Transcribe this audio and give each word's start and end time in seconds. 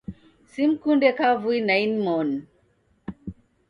Simkunde 0.51 1.09
kavui 1.17 1.59
na 1.67 1.75
inmoni. 1.85 2.37